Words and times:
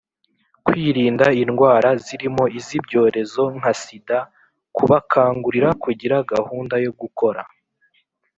kwirinda 0.65 1.27
indwara 1.41 1.89
zirimo 2.05 2.43
iz’ibyorezo 2.59 3.43
nka 3.57 3.71
sida, 3.81 4.19
kubakangurira 4.75 5.69
kugira 5.83 6.15
gahunda 6.33 6.75
yo 6.85 6.91
gukora, 6.99 7.41